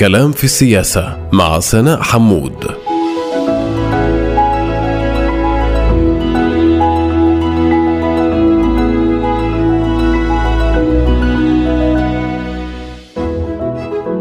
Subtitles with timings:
[0.00, 2.64] كلام في السياسة مع سناء حمود.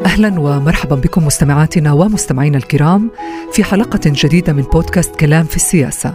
[0.05, 3.11] أهلا ومرحبا بكم مستمعاتنا ومستمعينا الكرام
[3.53, 6.13] في حلقة جديدة من بودكاست كلام في السياسة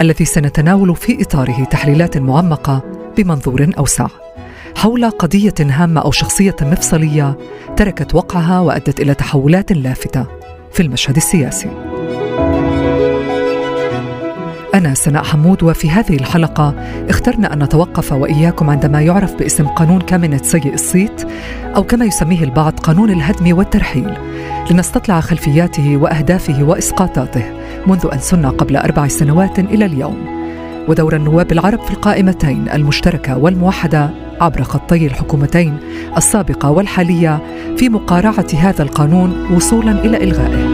[0.00, 2.82] الذي سنتناول في إطاره تحليلات معمقة
[3.16, 4.08] بمنظور أوسع.
[4.78, 7.38] حول قضية هامة أو شخصية مفصلية
[7.76, 10.26] تركت وقعها وأدت إلى تحولات لافتة
[10.72, 11.70] في المشهد السياسي.
[14.74, 16.74] أنا سناء حمود وفي هذه الحلقة
[17.08, 21.28] اخترنا أن نتوقف وإياكم عندما يعرف باسم قانون كامينت سيء الصيت
[21.76, 24.14] أو كما يسميه البعض قانون الهدم والترحيل
[24.70, 27.44] لنستطلع خلفياته وأهدافه وإسقاطاته
[27.86, 30.38] منذ أن سن قبل أربع سنوات إلى اليوم
[30.88, 34.10] ودور النواب العرب في القائمتين المشتركة والموحدة
[34.40, 35.76] عبر خطي الحكومتين
[36.16, 37.40] السابقة والحالية
[37.76, 40.68] في مقارعة هذا القانون وصولا إلى إلغائه.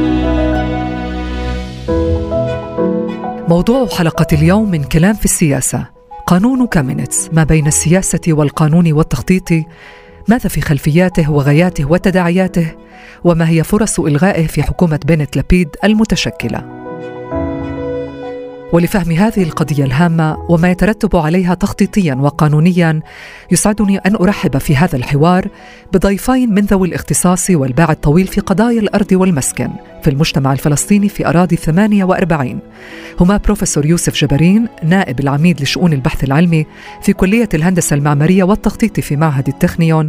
[3.49, 5.87] موضوع حلقة اليوم من كلام في السياسة.
[6.27, 9.49] قانون كامينتس ما بين السياسة والقانون والتخطيط
[10.29, 12.67] ماذا في خلفياته وغاياته وتداعياته
[13.25, 16.84] وما هي فرص إلغائه في حكومة بنت لبيد المتشكلة.
[18.75, 23.01] ولفهم هذه القضية الهامة وما يترتب عليها تخطيطيا وقانونيا
[23.51, 25.49] يسعدني أن أرحب في هذا الحوار
[25.93, 29.71] بضيفين من ذوي الاختصاص والباع الطويل في قضايا الأرض والمسكن
[30.03, 32.59] في المجتمع الفلسطيني في أراضي 48
[33.21, 36.67] هما بروفيسور يوسف جبرين نائب العميد لشؤون البحث العلمي
[37.03, 40.09] في كلية الهندسة المعمارية والتخطيط في معهد التخنيون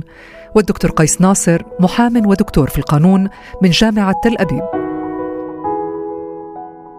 [0.55, 3.29] والدكتور قيس ناصر محام ودكتور في القانون
[3.61, 4.84] من جامعة تل أبيب.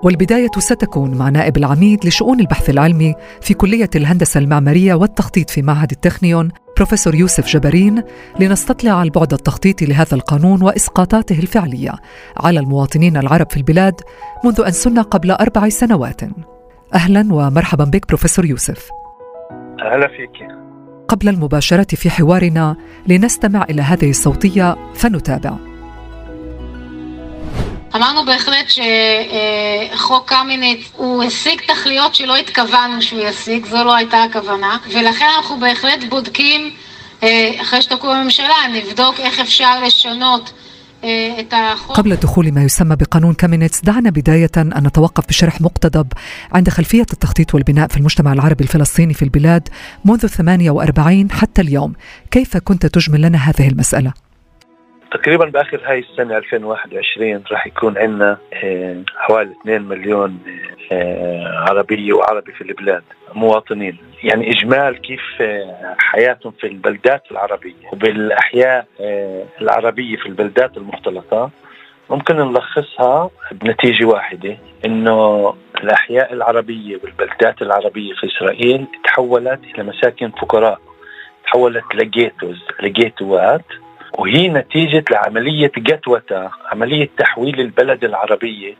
[0.03, 5.91] والبداية ستكون مع نائب العميد لشؤون البحث العلمي في كلية الهندسة المعمارية والتخطيط في معهد
[5.91, 8.03] التخنيون بروفيسور يوسف جبرين
[8.41, 11.93] لنستطلع البعد التخطيطي لهذا القانون وإسقاطاته الفعلية
[12.37, 14.01] على المواطنين العرب في البلاد
[14.45, 16.21] منذ أن سن قبل أربع سنوات.
[16.95, 18.89] أهلا ومرحبا بك بروفيسور يوسف.
[19.81, 20.49] أهلا فيك.
[21.09, 25.76] قبل المباشرة في حوارنا لنستمع إلى هذه الصوتية فنتابع.
[27.96, 28.72] אמרנו בהחלט
[29.96, 35.60] שחוק קמיניץ הוא השיג תכליות שלא התכוונו שהוא ישיג, זו לא הייתה הכוונה, ולכן אנחנו
[35.60, 36.72] בהחלט בודקים,
[37.62, 40.54] אחרי שתקום הממשלה, נבדוק איך אפשר לשנות
[41.90, 46.08] قبل دخول ما يسمى بقانون كامينيتس دعنا بداية أن نتوقف بشرح مقتضب
[46.52, 49.70] عند خلفية التخطيط والبناء في المجتمع العربي الفلسطيني في البلاد
[50.06, 51.94] منذ 48 حتى اليوم
[52.32, 54.14] كيف كنت تجمل لنا هذه المسألة؟
[55.11, 60.39] تقريبا بآخر هاي السنة 2021 راح يكون عندنا آه، حوالي 2 مليون
[60.93, 63.03] آه، عربية وعربي في البلاد
[63.35, 63.99] مواطنين.
[64.23, 68.87] يعني إجمال كيف آه، حياتهم في البلدات العربية وبالأحياء
[69.61, 71.51] العربية في البلدات المختلطة.
[72.11, 74.57] ممكن نلخصها بنتيجة واحدة
[74.87, 80.81] إنه الأحياء العربية والبلدات العربية في إسرائيل تحولت إلى مساكن فقراء
[81.45, 83.65] تحولت لجيتوز لجيتوات.
[84.19, 88.75] وهي نتيجة لعملية جتوتا عملية تحويل البلد العربية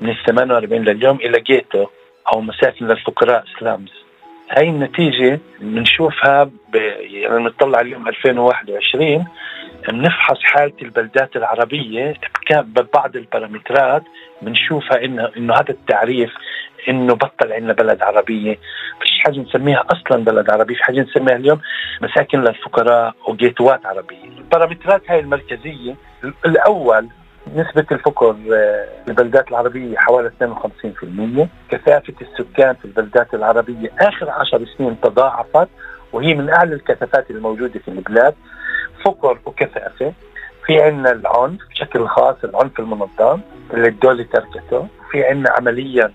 [0.00, 1.86] من ال 48 لليوم إلى جيتو
[2.34, 3.92] أو مساكن للفقراء سلامز
[4.50, 6.74] هاي النتيجة بنشوفها ب...
[7.00, 9.26] يعني نطلع اليوم 2021
[9.88, 12.14] بنفحص حالة البلدات العربية
[12.50, 14.02] ببعض البارامترات
[14.42, 16.30] بنشوفها انه إنه هذا التعريف
[16.88, 18.58] إنه بطل عندنا بلد عربية.
[19.00, 21.60] فيش حاجة نسميها أصلا بلد عربي في حاجة نسميها اليوم
[22.02, 24.24] مساكن للفقراء وجيتوات عربية.
[24.38, 25.96] البارامترات هاي المركزية
[26.46, 27.08] الأول
[27.54, 35.00] نسبة الفقر آه، البلدات العربية حوالي 52% كثافة السكان في البلدات العربية آخر عشر سنين
[35.00, 35.68] تضاعفت
[36.12, 38.34] وهي من أعلى الكثافات الموجودة في البلاد.
[39.04, 40.12] فقر وكثافة.
[40.66, 43.40] في عندنا العنف بشكل خاص العنف المنظم
[43.74, 44.88] اللي الدولة تركته.
[45.10, 46.12] في عندنا عمليا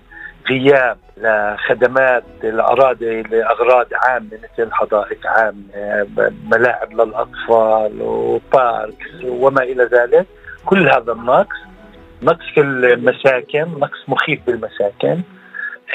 [0.50, 10.26] غياب لخدمات الأراضي لأغراض عامة مثل حدائق عامة ملاعب للأطفال وباركس وما إلى ذلك.
[10.66, 11.56] كل هذا النقص
[12.22, 15.20] نقص في المساكن نقص مخيف بالمساكن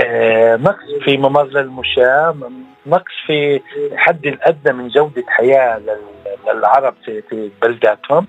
[0.05, 2.35] آه، نقص في ممر المشاة
[2.85, 3.61] نقص في
[3.95, 5.81] حد الأدنى من جودة حياة
[6.47, 8.27] للعرب في بلداتهم.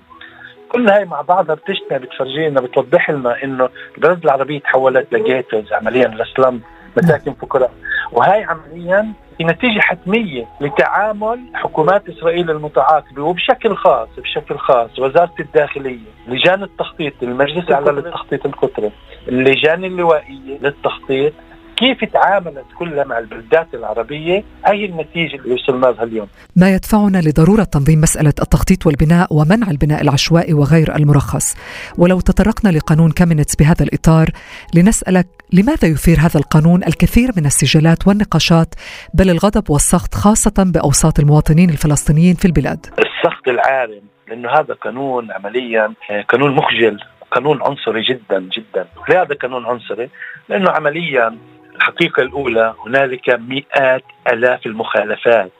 [0.71, 6.61] كل هاي مع بعضها بتجتمع بتفرجينا بتوضح لنا إنه البلد العربية تحولت لجيتوز عمليا لسلم
[6.97, 7.71] مساكن فقراء
[8.11, 16.11] وهي عمليا هي نتيجة حتمية لتعامل حكومات إسرائيل المتعاقبة وبشكل خاص بشكل خاص وزارة الداخلية
[16.27, 18.91] لجان التخطيط المجلس الأعلى للتخطيط القطري
[19.27, 21.33] اللجان اللوائية للتخطيط
[21.81, 27.63] كيف تعاملت كلها مع البلدات العربية؟ هي النتيجة اللي وصلنا لها اليوم؟ ما يدفعنا لضرورة
[27.63, 31.55] تنظيم مسألة التخطيط والبناء ومنع البناء العشوائي وغير المرخص.
[31.97, 34.29] ولو تطرقنا لقانون كامينتس بهذا الإطار
[34.75, 38.75] لنسألك لماذا يثير هذا القانون الكثير من السجالات والنقاشات
[39.13, 45.93] بل الغضب والسخط خاصة بأوساط المواطنين الفلسطينيين في البلاد؟ السخط العارم لأنه هذا قانون عمليا
[46.11, 46.99] آه، قانون مخجل
[47.31, 48.87] قانون عنصري جدا جدا.
[49.09, 50.09] ليه هذا قانون عنصري؟
[50.49, 51.37] لأنه عمليا
[51.75, 54.03] الحقيقة الأولى هنالك مئات
[54.33, 55.51] ألاف المخالفات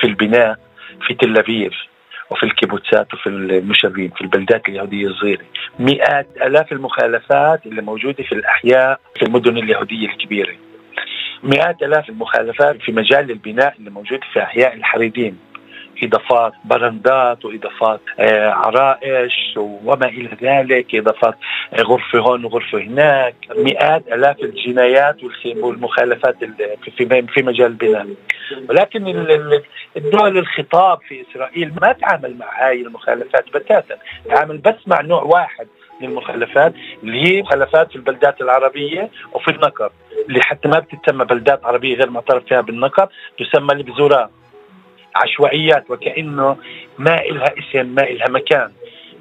[0.00, 0.58] في البناء
[1.06, 1.72] في تل أبيب
[2.30, 5.44] وفي الكيبوتسات وفي المشرين في البلدات اليهودية الصغيرة.
[5.78, 10.54] مئات ألاف المخالفات اللي موجودة في الأحياء في المدن اليهودية الكبيرة.
[11.42, 15.38] مئات ألاف المخالفات في مجال البناء اللي موجود في أحياء الحريدين
[16.04, 21.34] إضافات برندات وإضافات آه، عرائش وما إلى ذلك إضافات
[21.72, 25.16] آه، غرفة هون وغرفة هناك مئات آلاف الجنايات
[25.56, 26.36] والمخالفات
[27.34, 28.06] في مجال البناء
[28.68, 29.06] ولكن
[29.96, 33.96] الدول الخطاب في إسرائيل ما تعامل مع هاي المخالفات بتاتا.
[34.28, 35.66] تعامل بس مع نوع واحد
[36.00, 39.90] من المخالفات اللي هي مخالفات في البلدات العربية وفي النقب
[40.28, 43.08] اللي حتى ما بتتسمى بلدات عربية غير معترف فيها بالنقب
[43.38, 44.30] تسمى البزورات
[45.14, 46.56] عشوائيات وكأنه
[46.98, 48.72] ما إلها اسم ما إلها مكان.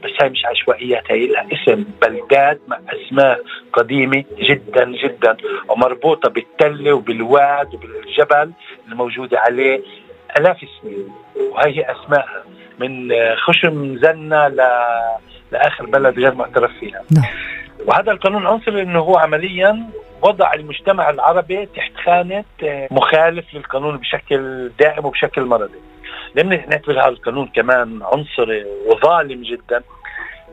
[0.04, 1.86] بس هاي مش عشوائيات هاي لها اسم.
[2.02, 3.40] بلدات مع أسماء
[3.74, 5.38] قديمة جدا جدا
[5.70, 8.52] ومربوطة بالتلة وبالواد وبالجبل
[8.88, 9.82] الموجودة عليه
[10.40, 11.08] آلاف السنين.
[11.36, 12.28] وهي أسماء
[12.80, 14.62] من خشم زنا ل...
[15.52, 17.02] لآخر بلد غير معترف فيها.
[17.12, 17.26] نعم.
[17.86, 19.90] وهذا القانون عنصري إنه هو عمليا
[20.24, 25.80] وضع المجتمع العربي تحت خانة آه، مخالف للقانون بشكل دائم وبشكل مرضي.
[26.36, 29.84] لأن نعتبر هذا القانون كمان عنصري وظالم جدا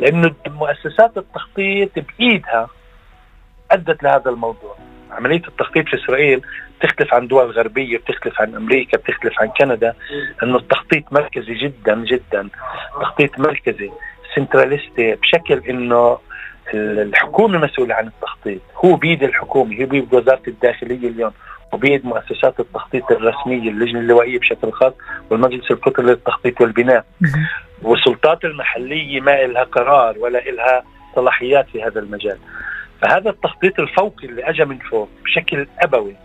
[0.00, 2.68] لأنه مؤسسات التخطيط بإيدها
[3.70, 4.76] أدت لهذا الموضوع.
[5.10, 6.42] عملية التخطيط في إسرائيل
[6.80, 9.94] بتختلف عن دول غربية بتختلف عن أمريكا بتختلف عن كندا
[10.42, 12.48] أنه التخطيط مركزي جدا جدا.
[13.00, 13.90] تخطيط مركزي
[14.34, 16.18] سنتراليستي بشكل أنه
[16.74, 18.60] الحكومة مسؤوله عن التخطيط.
[18.84, 21.32] هو بيد الحكومة هو بيد وزارة الداخلية اليوم
[21.72, 24.92] وبيد مؤسسات التخطيط الرسمية اللجنة اللوائية بشكل خاص
[25.30, 27.04] والمجلس القطري للتخطيط والبناء.
[27.82, 30.82] والسلطات المحلية ما لها قرار ولا لها
[31.14, 32.38] صلاحيات في هذا المجال.
[33.02, 36.16] فهذا التخطيط الفوقي اللي اجى من فوق بشكل أبوي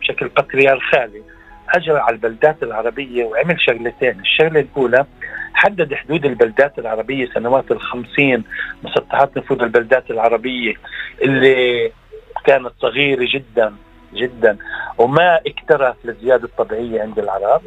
[0.00, 1.22] بشكل باتريارخالي
[1.68, 5.06] اجى على البلدات العربية وعمل شغلتين، الشغلة الأولى
[5.54, 8.44] حدد حدود البلدات العربية سنوات الخمسين
[8.82, 10.74] مسطحات نفوذ البلدات العربية
[11.22, 11.90] اللي
[12.44, 13.74] كانت صغيرة جدا
[14.14, 14.56] جدا.
[14.98, 17.62] وما اكترث للزيادة الطبيعية عند العرب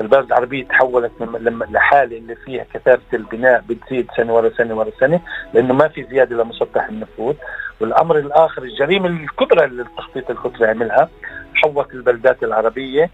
[0.00, 5.20] البلد العربية تحولت لما لحالة اللي فيها كثافة البناء بتزيد سنة ورا سنة ورا سنة
[5.54, 7.34] لأنه ما في زيادة لمسطح النفوذ.
[7.80, 11.08] والأمر الآخر الجريمة الكبرى اللي التخطيط القطري عملها
[11.54, 13.10] حوط البلدات العربية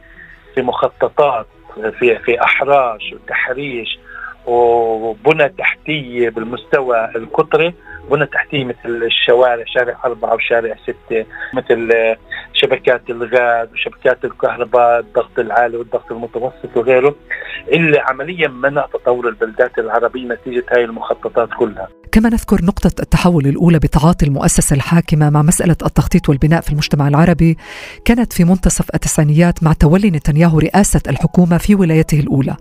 [0.54, 1.46] في مخططات
[1.98, 3.98] في في أحراش وتحريش
[4.46, 7.74] وبنى تحتية بالمستوى القطري.
[8.10, 11.24] بنى تحتيه مثل الشوارع شارع أربعة وشارع ستة
[11.54, 11.92] مثل
[12.52, 17.14] شبكات الغاز وشبكات الكهرباء الضغط العالي والضغط المتوسط وغيره
[17.72, 21.88] اللي عمليا منع تطور البلدات العربية نتيجة هاي المخططات كلها.
[22.12, 27.56] كما نذكر نقطة التحول الأولى بتعاطي المؤسسة الحاكمة مع مسألة التخطيط والبناء في المجتمع العربي
[28.04, 32.56] كانت في منتصف التسعينيات مع تولي نتنياهو رئاسة الحكومة في ولايته الأولى.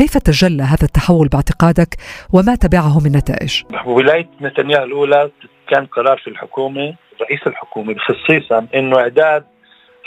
[0.00, 1.94] كيف تجلى هذا التحول باعتقادك
[2.32, 5.30] وما تبعه من نتائج؟ ولاية نتنياهو الأولى
[5.68, 9.44] كان قرار في الحكومة رئيس الحكومة خصيصا أنه إعداد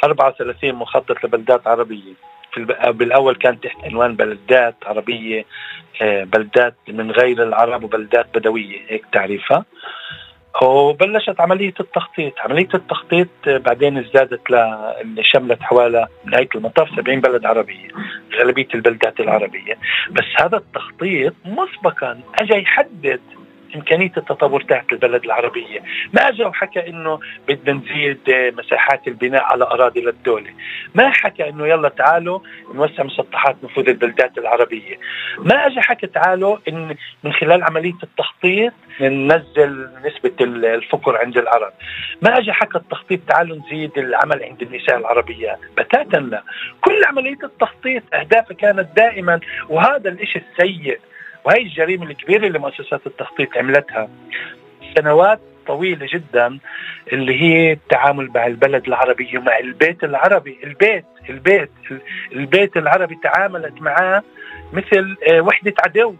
[0.03, 2.13] 34 مخطط لبلدات عربية.
[2.53, 5.46] في بالأول كان تحت عنوان بلدات عربية
[6.01, 9.65] آه، بلدات من غير العرب وبلدات بدوية هيك تعريفها.
[10.62, 12.34] وبلشت عملية التخطيط.
[12.39, 14.41] عملية التخطيط بعدين ازدادت
[15.01, 17.88] اللي شملت حوالي نهاية المطاف 70 بلد عربية.
[18.36, 19.78] غالبية البلدات العربية.
[20.12, 22.20] بس هذا التخطيط مسبقا.
[22.40, 23.22] اجى يحدد
[23.75, 25.80] إمكانية التطور تحت البلد العربية،
[26.13, 28.20] ما اجى وحكى إنه بدنا نزيد
[28.58, 30.50] مساحات البناء على أراضي للدولة،
[30.96, 32.39] ما حكى إنه يلا تعالوا
[32.74, 35.00] نوسع مسطحات نفوذ البلدات العربية،
[35.38, 41.74] ما اجى حكى تعالوا إن من خلال عملية التخطيط ننزل نسبة الفقر عند العرب،
[42.22, 46.44] ما اجى حكى التخطيط تعالوا نزيد العمل عند النساء العربيات، بتاتا لا،
[46.82, 49.39] كل عملية التخطيط أهدافها كانت دائما
[49.70, 51.00] وهذا الشيء السيء.
[51.46, 54.10] وهي الجريمة الكبيرة اللي مؤسسات التخطيط عملتها.
[54.98, 56.60] سنوات طويلة جدا
[57.14, 60.60] اللي هي التعامل مع البلد العربي ومع البيت العربي.
[60.64, 61.72] البيت البيت
[62.32, 64.24] البيت العربي تعاملت معاه
[64.74, 66.16] مثل آه، وحدة عدو.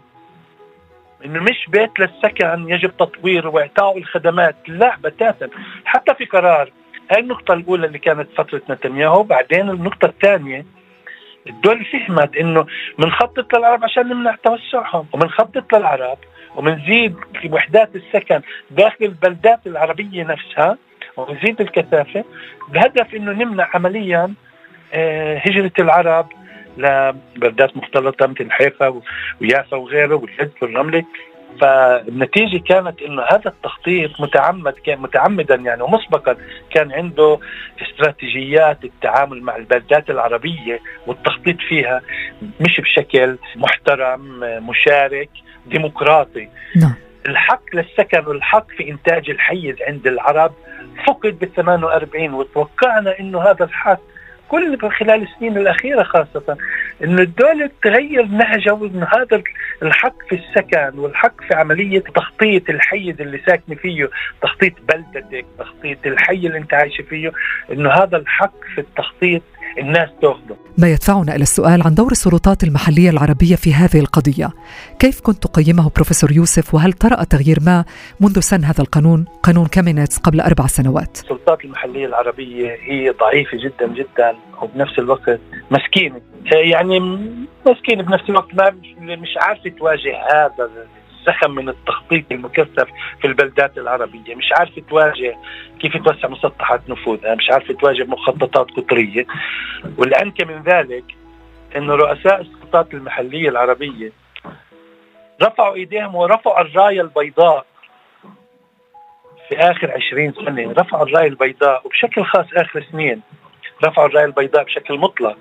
[1.24, 5.48] إنه مش بيت للسكن يجب تطويره واعطائه الخدمات لا بتاتا.
[5.84, 6.72] حتى في قرار
[7.10, 10.64] هاي النقطة الأولى اللي كانت فترة نتنياهو بعدين النقطة الثانية
[11.46, 12.66] الدول فهمت إنه
[12.98, 16.18] بنخطط للعرب عشان نمنع توسعهم وبنخطط للعرب
[16.56, 17.16] وبنزيد
[17.50, 20.78] وحدات السكن داخل البلدات العربية نفسها
[21.16, 22.24] ونزيد الكثافة
[22.68, 24.34] بهدف إنه نمنع عمليا
[24.92, 26.28] آه، هجرة العرب
[26.76, 29.00] لبلدات مختلطة مثل حيفا
[29.40, 31.04] ويافا وغيره والحج والرملة.
[31.60, 36.36] فالنتيجة كانت إنه هذا التخطيط متعمد كان متعمدا يعني ومسبقا
[36.70, 37.38] كان عنده
[37.82, 42.00] استراتيجيات التعامل مع البلدات العربية والتخطيط فيها
[42.60, 45.30] مش بشكل محترم مشارك
[45.66, 46.48] ديمقراطي.
[46.76, 46.94] نعم.
[47.28, 50.52] الحق للسكن والحق في إنتاج الحيز عند العرب
[51.06, 54.00] فقد بال 48 وتوقعنا إنه هذا الحق
[54.54, 56.56] كل خلال السنين الأخيرة خاصة
[57.04, 59.42] إنه الدولة تغير نهجها وإنه هذا
[59.82, 64.10] الحق في السكن والحق في عملية تخطيط الحيز اللي ساكنة فيه،
[64.42, 67.32] تخطيط بلدتك، تخطيط الحي اللي أنت عايشة فيه،
[67.72, 69.42] إنه هذا الحق في التخطيط
[69.78, 74.50] الناس تاخذه ما يدفعنا إلى السؤال عن دور السلطات المحلية العربية في هذه القضية.
[74.98, 77.84] كيف كنت تقيمه بروفيسور يوسف؟ وهل طرأ تغيير ما
[78.20, 81.16] منذ سن هذا القانون؟ قانون كامينيتس قبل أربع سنوات.
[81.16, 85.40] السلطات المحلية العربية هي ضعيفة جدا جدا وبنفس الوقت
[85.70, 86.20] مسكينة.
[86.52, 87.00] يعني
[87.66, 90.70] مسكينة بنفس الوقت ما مش عارفة تواجه هذا
[91.26, 92.88] زخم من التخطيط المكثف
[93.20, 94.34] في البلدات العربية.
[94.34, 95.36] مش عارفة تواجه
[95.80, 99.26] كيف توسع مسطحات نفوذها مش عارفة تواجه مخططات قطرية.
[99.98, 101.04] والأنكى من ذلك
[101.76, 104.12] أن رؤساء السلطات المحلية العربية
[105.42, 107.66] رفعوا إيديهم ورفعوا الراية البيضاء
[109.48, 110.72] في آخر عشرين سنة.
[110.72, 113.20] رفعوا الراية البيضاء وبشكل خاص آخر سنين
[113.84, 115.36] رفعوا الراية البيضاء بشكل مطلق.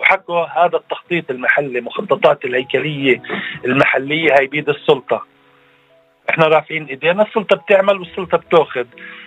[0.00, 3.22] وحكوا هذا التخطيط المحلي مخططات الهيكلية
[3.64, 5.26] المحلية هي بيد السلطة.
[6.30, 8.84] إحنا رافعين إيدينا السلطة بتعمل والسلطة بتأخذ.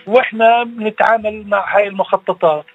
[0.07, 2.65] وإحنا بنتعامل مع هاي المخططات.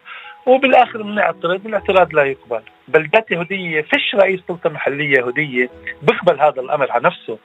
[0.46, 2.60] وبالآخر بنعترض والاعتراض لا يقبل.
[2.88, 5.70] بلدات يهودية فيش رئيس سلطة محلية يهودية
[6.02, 7.38] بيقبل هذا الأمر على نفسه.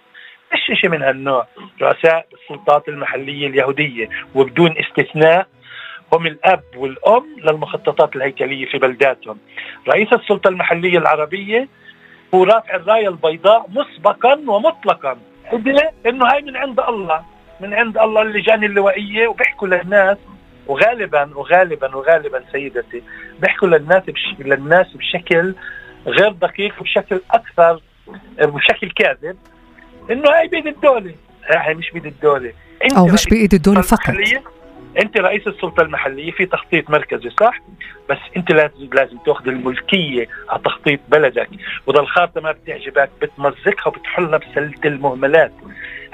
[0.52, 1.48] فيش شيء من هالنوع.
[1.82, 5.48] رؤساء السلطات المحلية اليهودية وبدون استثناء
[6.14, 9.38] هم الأب والأم للمخططات الهيكلية في بلداتهم.
[9.88, 11.68] رئيس السلطة المحلية العربية
[12.36, 15.18] هو رافع الراية البيضاء مسبقا ومطلقا.
[16.06, 17.26] إنه هاي من عند الله
[17.60, 20.18] من عند الله اللجان اللوائية وبيحكوا للناس.
[20.68, 23.04] وغالبا وغالبا وغالبا سيدتي
[23.40, 24.36] بيحكوا للناس بش...
[24.40, 25.56] للناس بشكل
[26.08, 27.82] غير دقيق وبشكل أكثر
[28.40, 29.38] بشكل كاذب.
[30.12, 31.16] إنه هاي بيد الدولة.
[31.46, 32.54] هاي مش بيد الدولة.
[32.84, 34.16] انت أو مش بايد الدولة فقط.
[35.00, 37.60] انت رئيس السلطة المحلية في تخطيط مركزي صح؟
[38.10, 41.50] بس انت لازم لازم تاخذ الملكية على تخطيط بلدك
[41.88, 45.52] وإذا الخارطه ما بتعجبك بتمزقها وبتحلها بسلة المهملات.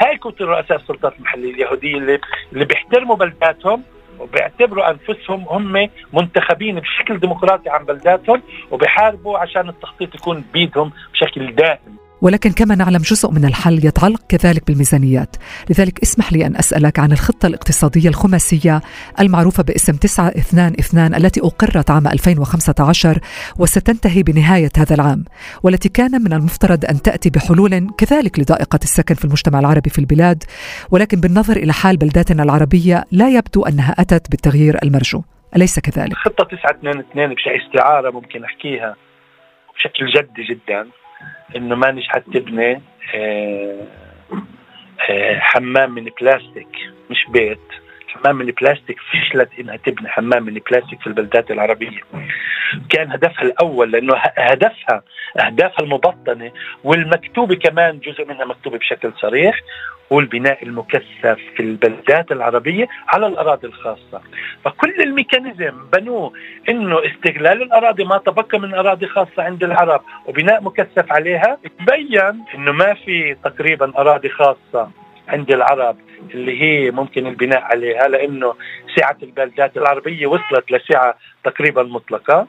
[0.01, 2.19] هاي كنت رؤساء السلطات المحلية اليهودية اللي
[2.53, 3.83] اللي بيحترموا بلداتهم
[4.19, 12.04] وبيعتبروا أنفسهم هم منتخبين بشكل ديمقراطي عن بلداتهم وبيحاربوا عشان التخطيط يكون بيدهم بشكل دائم.
[12.21, 15.35] ولكن كما نعلم جزء من الحل يتعلق كذلك بالميزانيات.
[15.69, 18.81] لذلك اسمح لي أن أسألك عن الخطة الاقتصادية الخماسية
[19.19, 23.19] المعروفة باسم 922 التي أقرت عام 2015
[23.59, 25.25] وستنتهي بنهاية هذا العام
[25.63, 30.43] والتي كان من المفترض أن تأتي بحلول كذلك لضائقة السكن في المجتمع العربي في البلاد
[30.91, 35.21] ولكن بالنظر إلى حال بلداتنا العربية لا يبدو أنها أتت بالتغيير المرجو.
[35.55, 38.95] أليس كذلك؟ خطة 922 بشكل استعارة ممكن أحكيها
[39.75, 40.87] بشكل جدي جدا.
[41.55, 42.81] إنه ما نجحت تبني
[43.15, 43.87] آه،
[45.09, 47.59] آه، حمام من بلاستيك مش بيت.
[48.07, 51.99] حمام من بلاستيك فشلت إنها تبني حمام من بلاستيك في البلدات العربية.
[52.89, 55.03] كان هدفها الأول لأنه هدفها
[55.45, 56.51] أهدافها المبطنة
[56.83, 59.59] والمكتوبة كمان جزء منها مكتوبة بشكل صريح.
[60.13, 64.21] هو البناء المكثف في البلدات العربية على الأراضي الخاصة.
[64.65, 66.33] فكل ال mechanism بنوه
[66.69, 72.71] أنه استغلال الأراضي ما تبقى من أراضي خاصة عند العرب وبناء مكثف عليها تبين أنه
[72.71, 74.89] ما في تقريبا أراضي خاصة
[75.27, 75.97] عند العرب
[76.33, 78.53] اللي هي ممكن البناء عليها لأنه
[78.95, 82.47] سعة البلدات العربية وصلت لسعة تقريبا مطلقة.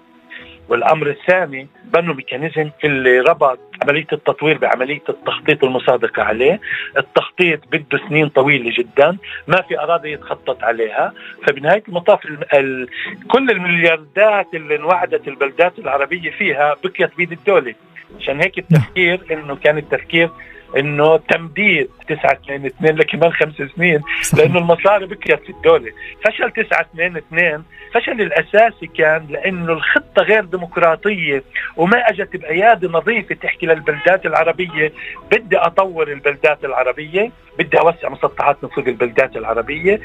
[0.68, 6.60] والأمر الثاني بنوا mechanism اللي ربط عملية التطوير بعملية التخطيط المصادقة عليه،
[6.98, 11.12] التخطيط بده سنين طويلة جدا، ما في أراضي يتخطط عليها،
[11.46, 12.88] فبنهاية المطاف ال
[13.28, 17.74] كل الملياردات اللي انوعدت البلدات العربية فيها بقيت بيد الدولة،
[18.20, 20.30] عشان هيك التفكير إنه كان التفكير
[20.76, 24.00] إنه تمديد 9 2 2 لكمان خمس سنين.
[24.36, 25.92] لأنه المصاري بكيت في الدولة
[26.24, 27.62] فشل 9 2 2
[27.94, 31.42] فشل الأساسي كان لأنه الخطة غير ديمقراطية
[31.76, 34.92] وما أجت بأيادي نظيفة تحكي للبلدات العربية.
[35.32, 40.00] بدي أطور البلدات العربية بدي أوسع مسطحات نفوذ البلدات العربية.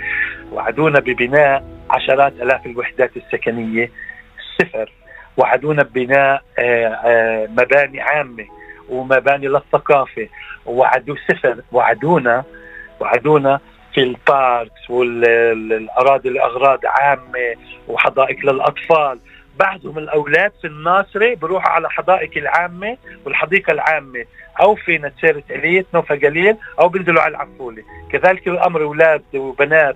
[0.52, 3.92] وعدونا ببناء عشرات آلاف الوحدات السكنية
[4.60, 4.92] صفر.
[5.38, 8.61] وعدونا ببناء آه، آه، مباني عامة.
[8.90, 10.28] ومباني للثقافه
[10.66, 12.44] وعدوا صفر وعدونا
[13.00, 13.60] وعدونا
[13.94, 17.56] في الباركس والأراضي الأغراض عامة
[17.88, 19.20] وحدائق للأطفال.
[19.60, 24.26] بعضهم الأولاد في الناصري بروحوا على حدائق العامة والحديقة العامة.
[24.62, 27.84] أو في نتسيرة عليت نوفا قليل أو بينزلوا على العفولة.
[28.12, 29.96] كذلك الأمر أولاد وبنات.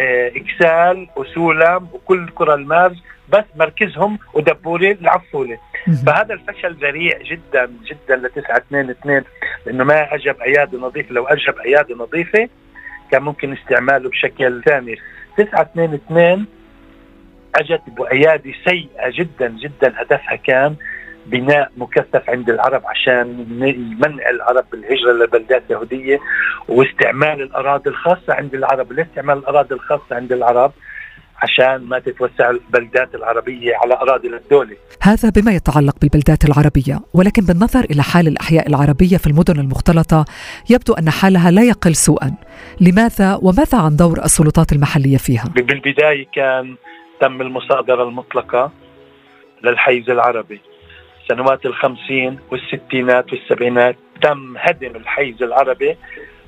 [0.00, 2.96] اكسال وسولم وكل قرى المارج
[3.28, 5.58] بس مركزهم ودبوري العفوله
[6.06, 9.22] فهذا الفشل ذريع جدا جدا ل 922
[9.66, 12.48] لأنه ما اجب عياده نظيفه لو اجب عياده نظيفة
[13.10, 14.96] كان ممكن استعماله بشكل ثاني.
[15.36, 16.46] 922
[17.54, 20.76] اجت بايادي سيئة جدا جدا هدفها كان
[21.26, 23.46] بناء مكثف عند العرب عشان
[24.00, 26.18] منع العرب بالهجرة لبلدات يهودية
[26.68, 30.72] واستعمال الأراضي الخاصة عند العرب ليه استعمال الأراضي الخاصة عند العرب
[31.42, 34.76] عشان ما تتوسع البلدات العربية على أراضي الدولة.
[35.02, 40.24] هذا بما يتعلق بالبلدات العربية ولكن بالنظر إلى حال الأحياء العربية في المدن المختلطة
[40.70, 42.34] يبدو أن حالها لا يقل سوءا.
[42.80, 46.76] لماذا وماذا عن دور السلطات المحلية فيها؟ بالبداية كان
[47.20, 48.72] تم المصادرة المطلقة
[49.64, 50.60] للحيز العربي.
[51.28, 55.96] سنوات الخمسين والستينات والسبعينات تم هدم الحيز العربي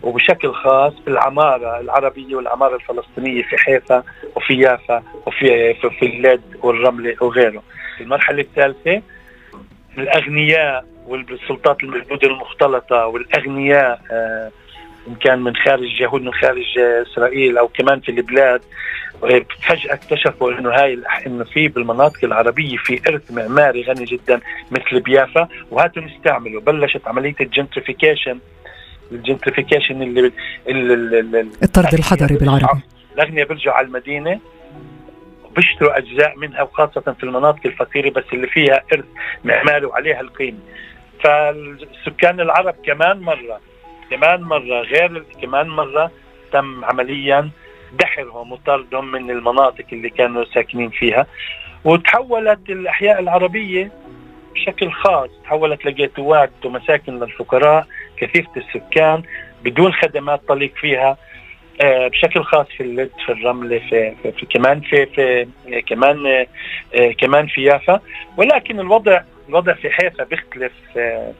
[0.02, 4.02] وبشكل خاص بالعمارة العربية والعمارة الفلسطينية في حيفا
[4.36, 7.62] وفي يافا وفي في, في اللد والرملة وغيره.
[8.00, 9.02] المرحلة الثالثة
[9.98, 14.50] الأغنياء والسلطات المدن المختلطة والأغنياء آه
[15.08, 18.60] إن كان من خارج يهود من خارج إسرائيل أو كمان في البلاد
[19.68, 24.40] فجأة اكتشفوا إنه هاي إنه في بالمناطق العربية في إرث معماري غني جدا
[24.70, 28.38] مثل بيافا وهاتوا نستعمله بلشت عملية ال gentrification
[29.12, 30.32] ال gentrification اللي,
[30.68, 32.80] اللي الطرد الحضري بالعربي.
[33.14, 34.40] الاغنياء بيرجعوا على المدينة
[35.44, 39.04] وبيشتروا أجزاء منها وخاصة في المناطق الفقيرة بس اللي فيها إرث
[39.44, 40.58] معماري وعليها القيمة.
[41.24, 43.60] فالسكان العرب كمان مرة
[44.10, 46.10] كمان مرة غير كمان مرة
[46.52, 47.50] تم عمليا
[48.00, 51.26] دحرهم وطردهم من المناطق اللي كانوا ساكنين فيها.
[51.84, 53.92] وتحولت الأحياء العربية
[54.54, 55.30] بشكل خاص.
[55.44, 59.22] تحولت لجيتوات ومساكن للفقراء كثيفة السكان
[59.64, 61.16] بدون خدمات طليق فيها
[61.80, 65.46] آه، بشكل خاص في اللد في الرملة في, في, في كمان في, في
[65.82, 66.26] كمان
[66.94, 68.00] آه، كمان في يافا.
[68.36, 71.32] ولكن الوضع الوضع في حيفا بيختلف آه،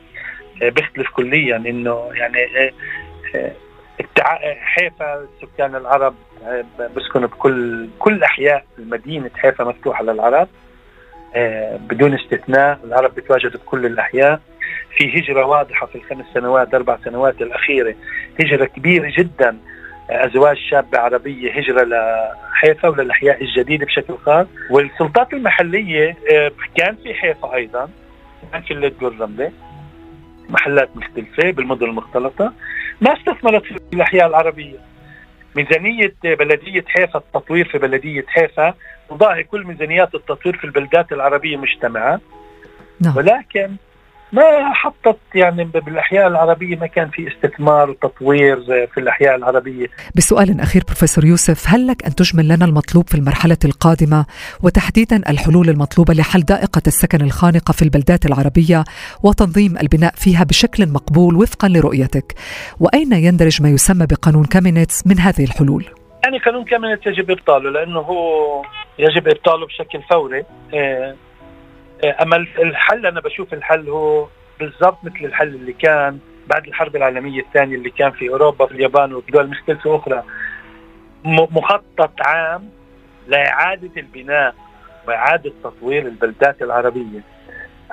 [0.62, 1.57] بيختلف كليا.
[1.57, 2.73] إنه يعني
[4.61, 6.14] حيفا سكان العرب
[6.96, 10.48] بسكنوا بكل كل أحياء مدينه حيفا مفتوحة للعرب.
[11.37, 14.40] آه، بدون استثناء العرب بيتواجدوا بكل الأحياء.
[14.96, 17.94] في هجرة واضحة في الخمس سنوات أربع سنوات الأخيرة.
[18.40, 19.57] هجرة كبيرة جدا.
[20.11, 24.46] أزواج شابة عربية هجرة لحيفا وللأحياء الجديدة بشكل خاص.
[24.70, 27.88] والسلطات المحلية آه، كان في حيفا أيضا.
[28.52, 29.52] كان في اللد والرملة.
[30.48, 32.52] محلات مختلفة بالمدن المختلطة.
[33.00, 34.93] ما استثمرت في الأحياء العربية.
[35.57, 38.75] ميزانيه بلدية حيفا التطوير في بلدية حيفا
[39.11, 42.21] تضاهي كل ميزانيات التطوير في البلدات العربية مجتمعه
[43.01, 43.17] نعم.
[43.17, 43.77] ولكن
[44.35, 49.87] ما حطت يعني بالأحياء العربية ما كان في استثمار وتطوير في الأحياء العربية.
[50.16, 54.27] بسؤال أخير بروفيسور يوسف، هل لك أن تجمل لنا المطلوب في المرحلة القادمة
[54.62, 58.85] وتحديدا الحلول المطلوبة لحل ضائقه السكن الخانقة في البلدات العربية
[59.23, 62.35] وتنظيم البناء فيها بشكل مقبول وفقا لرؤيتك؟
[62.81, 65.85] وأين يندرج ما يسمى بقانون كامينيتس من هذه الحلول؟
[66.25, 68.62] يعني قانون كامينيتس يجب إبطاله لأنه هو
[68.99, 71.16] يجب إبطاله بشكل فوري إيه
[72.22, 74.26] أما الحل أنا بشوف الحل هو
[74.61, 79.14] بالضبط مثل الحل اللي كان بعد الحرب العالمية الثانية اللي كان في أوروبا في اليابان
[79.14, 80.22] ودول مختلفة أخرى.
[81.24, 82.70] مخطط عام
[83.28, 84.54] لإعادة البناء
[85.09, 87.20] وإعادة تطوير البلدات العربية.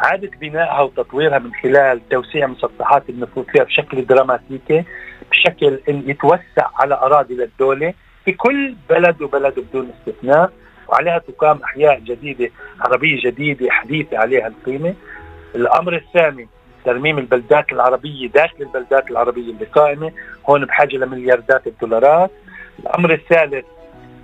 [0.04, 4.84] إعادة بنائها وتطويرها من خلال توسيع مسطحات النفوذ فيها بشكل دراماتيكي
[5.32, 7.94] بشكل إن يتوسع على أراضي للدوله
[8.26, 10.52] في كل بلد وبلد بدون استثناء.
[10.92, 12.50] وعليها تقام أحياء جديدة
[12.82, 14.94] عربية جديدة حديثة عليها القيمة.
[15.56, 16.48] الأمر الثاني
[16.86, 20.12] ترميم البلدات العربية داخل البلدات العربية اللي قائمة
[20.50, 22.32] هون بحاجة لملياردات الدولارات.
[22.80, 23.66] الأمر الثالث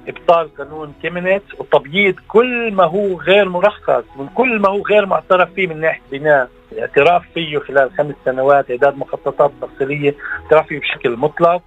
[0.08, 5.54] إبطال قانون كيمينيتس وتبييض كل ما هو غير مرخص من كل ما هو غير معترف
[5.54, 11.18] فيه من ناحية بناء الاعتراف فيه خلال خمس سنوات إعداد مخططات تفصيلية اعتراف فيه بشكل
[11.18, 11.62] مطلق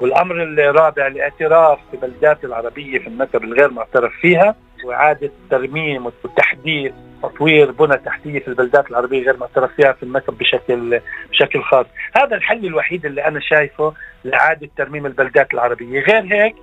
[0.00, 4.54] والأمر الرابع الاعتراف في بلدات العربية في المكتب الغير معترف فيها
[4.84, 11.00] وإعادة ترميم وتحديث تطوير بنى تحتيه في البلدات العربية غير معترف فيها في المكتب بشكل
[11.30, 13.92] بشكل خاص، هذا الحل الوحيد اللي أنا شايفه
[14.24, 16.54] لإعادة ترميم البلدات العربية، غير هيك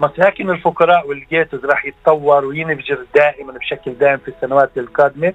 [0.00, 5.32] مساكن الفقراء والجيتوز راح يتطور وينفجر دائما بشكل دائم في السنوات القادمة.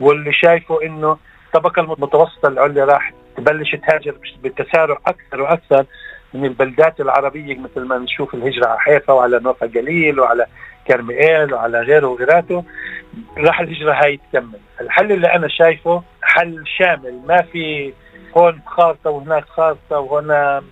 [0.00, 4.14] واللي شايفه إنه الطبقه المتوسطة العليا راح تبلش تهاجر
[4.44, 5.84] بتسارع أكثر وأكثر
[6.34, 10.46] من البلدات العربية مثل ما نشوف الهجرة على حيفا وعلى نوفا جليل وعلى
[10.86, 12.64] كرميل وعلى غيره وغيراته
[13.38, 17.20] راح الهجرة هاي تكمل، الحل اللي أنا شايفه حل شامل.
[17.28, 17.92] ما في
[18.36, 20.62] هون خارطة وهناك خارطة وهنا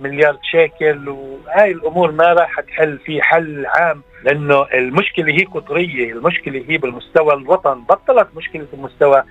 [0.00, 2.98] مليار شيكل وهاي الأمور ما راح تحل.
[2.98, 9.22] في حل عام لأنه المشكلة هي قطريه، المشكلة هي بالمستوى الوطن، بطلت مشكلة المستوى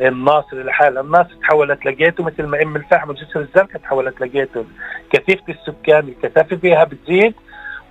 [0.00, 4.64] الناصر لحالها، الناصر تحولت لجيتو مثل ما أم الفحم وجسر الزرقاء تحولت لجيتو،
[5.12, 7.34] كثيفة السكان الكثافة فيها بتزيد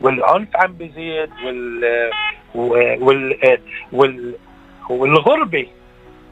[0.02, 2.12] والعنف عم بيزيد وال
[2.56, 3.60] وال
[3.92, 4.36] وال
[4.90, 5.68] والغربة.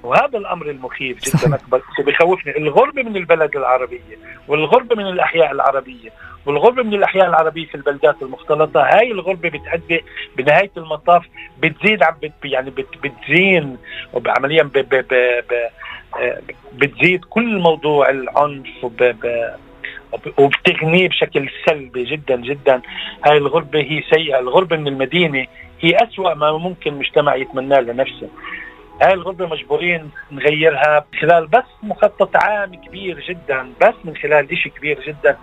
[0.03, 1.55] وهذا الأمر المخيف جدا.
[1.55, 1.81] أكبر.
[2.05, 6.09] بخوفني الغربة من البلد العربية والغربة من الأحياء العربية.
[6.45, 10.03] والغربة من الاحياء العربية في البلدات المختلطة هاي الغربة بتؤدي
[10.37, 11.25] بنهاية المطاف
[11.59, 13.77] بتزيد عم بت يعني بت بتزين
[14.13, 14.69] وعمليا
[16.73, 19.15] بتزيد كل موضوع العنف وب
[20.37, 22.81] وبتغنيه بشكل سلبي جدا جدا.
[23.25, 24.39] هاي الغربة هي سيئة.
[24.39, 25.47] الغربة من المدينة
[25.81, 28.29] هي أسوأ ما ممكن مجتمع يتمناه لنفسه.
[29.01, 34.99] هاي الغربة مجبورين نغيرها خلال بس مخطط عام كبير جدا بس من خلال شيء كبير
[35.07, 35.37] جدا.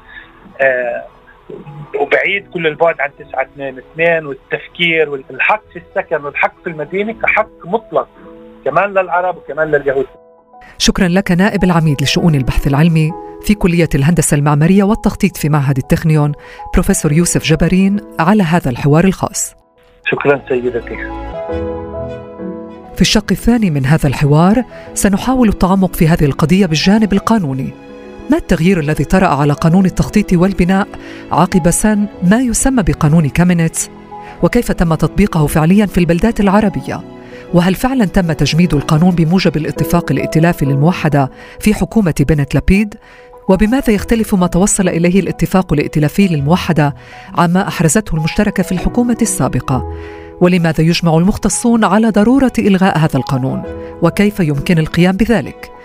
[2.01, 7.49] وبعيد كل البعد عن 9 2 2 والتفكير والحق في السكن والحق في المدينة كحق
[7.64, 8.09] مطلق
[8.64, 10.07] كمان للعرب وكمان لليهود.
[10.79, 16.33] شكرا لك نائب العميد لشؤون البحث العلمي في كلية الهندسة المعمارية والتخطيط في معهد التخنيون
[16.75, 19.55] بروفيسور يوسف جبرين على هذا الحوار الخاص.
[20.07, 20.97] شكرا سيدتي
[22.95, 24.64] في الشق الثاني من هذا الحوار
[24.95, 27.86] سنحاول التعمق في هذه القضية بالجانب القانوني.
[28.31, 30.89] ما التغيير الذي طرأ على قانون التخطيط والبناء
[31.33, 33.91] عقب سن ما يسمى بقانون كامينيتس؟
[34.43, 37.01] وكيف تم تطبيقه فعليا في البلدات العربية؟
[37.55, 42.95] وهل فعلا تم تجميد القانون بموجب الاتفاق الائتلافي للموحدة في حكومة بنت لابيد
[43.49, 46.95] وبماذا يختلف ما توصل إليه الاتفاق الائتلافي للموحدة
[47.35, 49.95] عما أحرزته المشتركة في الحكومة السابقة؟
[50.41, 53.62] ولماذا يجمع المختصون على ضرورة إلغاء هذا القانون؟
[54.03, 55.76] وكيف يمكن القيام بذلك؟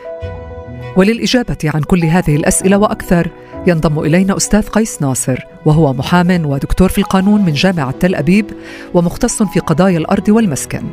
[0.98, 3.28] وللإجابة عن كل هذه الأسئلة وأكثر
[3.68, 8.46] ينضم إلينا أستاذ قيس ناصر وهو محام ودكتور في القانون من جامعة تل أبيب
[8.94, 10.84] ومختص في قضايا الأرض والمسكن.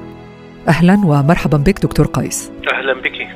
[0.68, 2.50] أهلا ومرحبا بك دكتور قيس.
[2.72, 3.28] أهلا بك.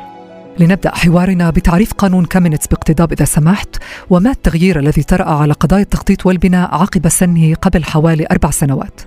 [0.59, 3.77] لنبدأ حوارنا بتعريف قانون كامينتس باقتضاب إذا سمحت
[4.11, 9.01] وما التغيير الذي طرا على قضايا التخطيط والبناء عقب سنه قبل حوالي أربع سنوات.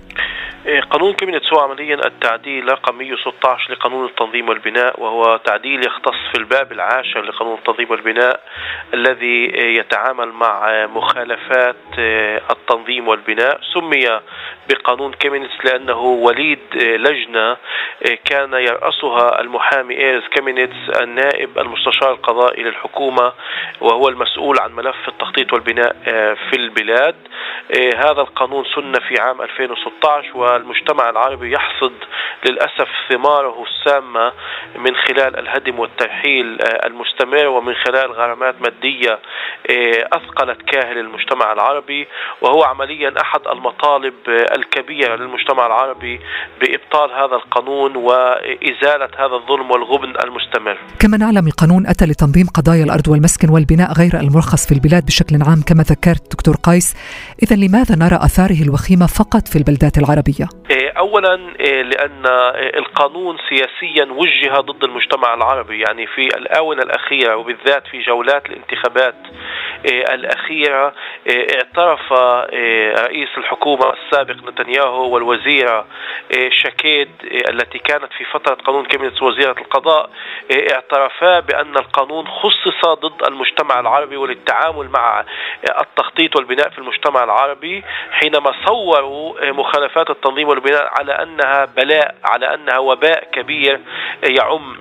[0.90, 6.72] قانون كابينت هو عمليا التعديل رقم 116 لقانون التنظيم والبناء وهو تعديل يختص في الباب
[6.72, 8.40] العاشر لقانون التنظيم والبناء
[8.94, 9.44] الذي
[9.78, 13.60] يتعامل مع مخالفات إيه، التنظيم والبناء.
[13.74, 14.20] سمي
[14.70, 17.56] بقانون كامينتس لأنه وليد إيه، لجنة
[18.24, 23.32] كان يرأسها المحامي إيرز كامينتس النائب المستشار القضائي للحكومة
[23.80, 25.96] وهو المسؤول عن ملف التخطيط والبناء
[26.50, 27.16] في البلاد.
[27.96, 29.86] هذا القانون سن في عام 2016
[30.34, 31.92] و المجتمع العربي يحصد
[32.48, 34.32] للأسف ثماره السامة
[34.78, 39.18] من خلال الهدم والترحيل آه، المستمر ومن خلال غرامات مادية
[39.70, 42.08] آه، أثقلت كاهل المجتمع العربي
[42.40, 46.20] وهو عمليا أحد المطالب آه، الكبيرة للمجتمع العربي
[46.60, 50.78] بإبطال هذا القانون وإزالة هذا الظلم والغبن المستمر.
[50.98, 55.62] كما نعلم القانون أتى لتنظيم قضايا الأرض والمسكن والبناء غير المرخص في البلاد بشكل عام
[55.66, 56.96] كما ذكرت دكتور قيس.
[57.42, 63.36] إذا لماذا نرى أثاره الوخيمة فقط في البلدات العربية؟ إيه، اولا إيه، لأن إيه، القانون
[63.48, 69.16] سياسيا وجه ضد المجتمع العربي يعني في الآونة الأخيرة وبالذات في جولات الانتخابات
[69.84, 70.94] الأخيرة
[71.54, 72.12] اعترف
[73.04, 75.86] رئيس الحكومة السابق نتنياهو والوزيرة
[76.50, 77.08] شاكيد
[77.50, 80.10] التي كانت في فترة قانون كابينت وزيرة القضاء
[80.72, 85.24] اعترفا بأن القانون خصص ضد المجتمع العربي وللتعامل مع
[85.80, 92.78] التخطيط والبناء في المجتمع العربي حينما صوروا مخالفات التنظيم والبناء على أنها بلاء على أنها
[92.78, 93.80] وباء كبير
[94.22, 94.78] يعم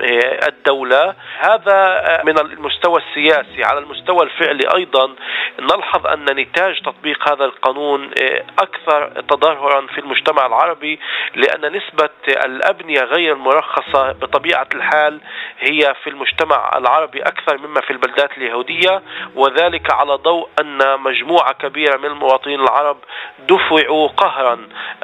[0.47, 1.15] الدولة.
[1.39, 5.15] هذا من المستوى السياسي على المستوى الفعلي أيضا
[5.59, 8.11] نلحظ أن نتاج تطبيق هذا القانون
[8.59, 10.99] أكثر تظاهرا في المجتمع العربي
[11.35, 12.09] لأن نسبة
[12.45, 15.21] الأبنية غير المرخصه بطبيعة الحال
[15.59, 19.01] هي في المجتمع العربي أكثر مما في البلدات اليهودية
[19.35, 22.97] وذلك على ضوء أن مجموعة كبيرة من المواطنين المواطنين العرب
[23.49, 24.53] دفعوا قهرا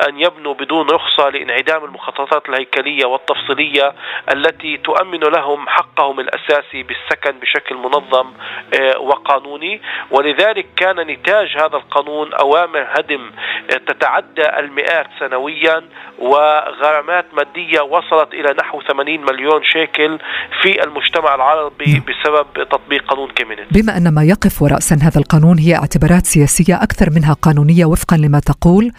[0.07, 3.93] أن يبنوا بدون رخصة لإنعدام المخططات الهيكلية والتفصيلية
[4.33, 8.33] التي تؤمن لهم حقهم الأساسي بالسكن بشكل منظم
[8.81, 9.81] آه، وقانوني.
[10.11, 10.40] ولذلك
[10.77, 13.32] كان نتاج هذا القانون أوامر هدم
[13.73, 15.82] آه، تتعدى المئات سنويا
[16.19, 20.19] وغرامات مادية وصلت إلى نحو 80 مليون شيكل
[20.62, 25.58] في المجتمع العربي بسبب تطبيق قانون كيمينيت بما أن ما يقف وراء سن هذا القانون
[25.60, 28.91] هي اعتبارات سياسية أكثر منها قانونية وفقا لما تقول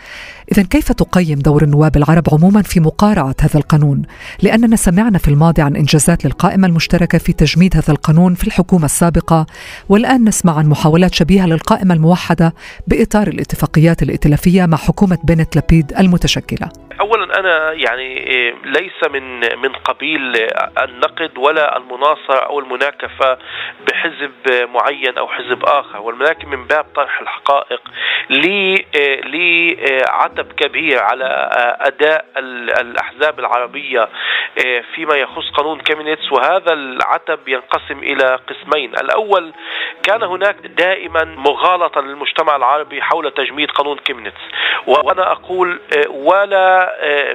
[0.52, 4.02] إذا كيف تقيم دور النواب العرب عموما في مقارعة هذا القانون؟
[4.42, 9.46] لأننا سمعنا في الماضي عن إنجازات للقائمة المشتركة في تجميد هذا القانون في الحكومة السابقة
[9.88, 12.54] والآن نسمع عن محاولات شبيهة للقائمة الموحدة
[12.86, 16.68] بإطار الاتفاقيات الائتلافية مع حكومة بنت لبيد المتشكلة
[17.00, 18.14] اولا أنا يعني
[18.64, 20.37] ليس من من قبيل
[20.83, 23.38] النقد ولا المناصرة أو المناكفة
[23.88, 24.33] بحزب
[24.74, 27.81] معين أو حزب آخر ولكن من باب طرح الحقائق
[28.31, 28.74] لي
[29.24, 29.76] لي
[30.09, 31.50] عتب كبير على
[31.81, 34.09] أداء الأحزاب العربية
[34.94, 38.90] فيما يخص قانون كامينيتس وهذا العتب ينقسم إلى قسمين.
[38.94, 39.52] الأول
[40.02, 44.40] كان هناك دائما مغالطه للمجتمع العربي حول تجميد قانون كيمينيتس
[44.87, 46.81] وأنا أقول ولا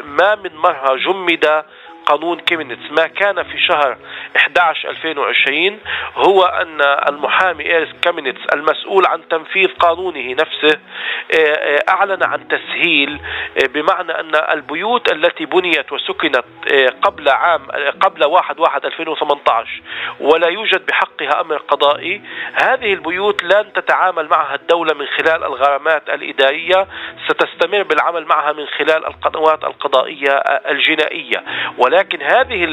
[0.03, 1.63] ما من مرة جمد
[2.07, 2.91] قانون كيمينيتس.
[2.91, 3.97] ما كان في شهر
[4.35, 5.79] 11 2020
[6.15, 10.79] هو أن المحامي إيرز كيمينيتس المسؤول عن تنفيذ قانونه نفسه
[11.33, 13.19] آه، آه، أعلن عن تسهيل
[13.57, 16.43] آه، بمعنى أن البيوت التي بنيت وسكنت
[17.01, 17.67] قبل عام
[18.01, 19.81] قبل 1 1 2018
[20.19, 22.21] ولا يوجد بحقها أمر قضائي
[22.53, 26.87] هذه البيوت لن تتعامل معها الدولة من خلال الغرامات الإدارية
[27.27, 30.31] ستستمر بالعمل معها من خلال القنوات القضائية
[30.69, 31.43] الجنائية.
[31.77, 32.65] ولكن ولكن هذه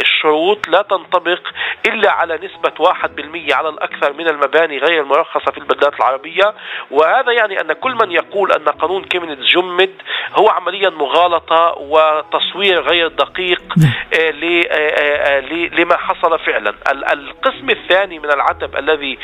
[0.00, 1.40] الشروط لا تنطبق
[1.86, 6.54] إلا على نسبة 1% على الأكثر من المباني غير المرخصة في البلدات العربية.
[6.90, 9.90] وهذا يعني أن كل من يقول أن قانون كيمينيتس جمد
[10.38, 13.92] هو عمليا مغالطة وتصوير غير دقيق نعم.
[14.14, 16.74] آه، آه، آه، لما حصل فعلا.
[17.12, 19.18] القسم الثاني من العتب الذي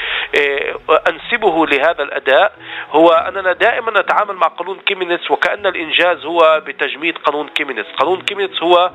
[1.08, 2.52] أنسبه لهذا الأداء
[2.90, 8.62] هو أننا دائما نتعامل مع قانون كيمينيتس وكأن الإنجاز هو بتجميد قانون كيمينيتس قانون كيمينيتس
[8.62, 8.90] هو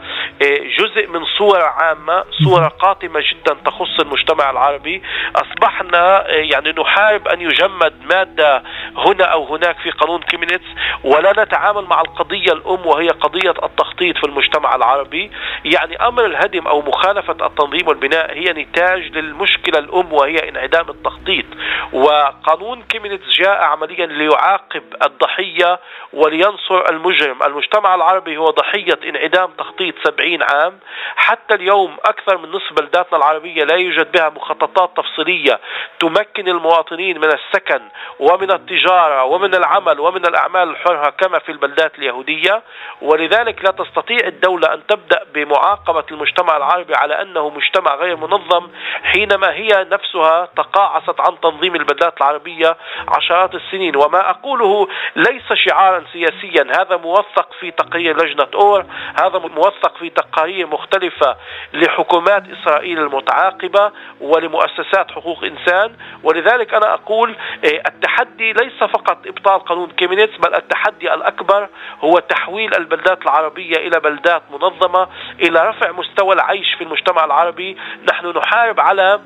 [0.80, 5.04] جزء من صورة عامة صورة قاتمة جدا تخص المجتمع العربي.
[5.36, 8.64] أصبحنا يعني نحارب أن يجمد مادة
[8.98, 10.66] هنا أو هناك في قانون كيمينيتس
[11.04, 15.32] ولا نتعامل مع القضية الأم وهي قضية التخطيط في المجتمع العربي.
[15.66, 21.46] يعني أمر الهدم أو مخالفة التنظيم والبناء هي نتاج للمشكلة الأم وهي انعدام التخطيط.
[21.94, 25.80] وقانون كيمينيتس جاء عمليا ليعاقب الضحية
[26.14, 27.44] ولينصر المجرم.
[27.44, 30.80] المجتمع العربي هو ضحية انعدام تخطيط 70 عام
[31.16, 35.60] حتى اليوم أكثر من نصف بلداتنا العربية لا يوجد بها مخططات تفصيلية
[36.00, 37.82] تمكن المواطنين من السكن
[38.20, 42.62] ومن التجارة ومن العمل ومن الأعمال الحرة كما في البلدات اليهودية.
[43.02, 48.70] ولذلك لا تستطيع الدولة أن تبدأ بمعاقبة المجتمع العربي على أنه مجتمع غير منظم
[49.04, 53.96] حينما هي نفسها تقاعست عن تنظيم البلدات العربية عشرات السنين.
[53.96, 58.86] وما أقوله ليس شعارا سياسيا هذا موثق في تقرير لجنة أور
[59.22, 61.38] هذا موثق في تقارير مختلفة
[61.74, 63.92] لحكومات إسرائيل المتعاقبة
[64.22, 65.96] ولمؤسسات حقوق إنسان.
[66.24, 71.70] ولذلك أنا أقول إيه، التحدي ليس فقط إبطال قانون كيمينيتس بل التحدي الأكبر
[72.04, 75.08] هو تحويل البلدات العربية إلى بلدات منظمة
[75.40, 77.78] إلى رفع مستوى العيش في المجتمع العربي.
[78.12, 79.20] نحن نحارب على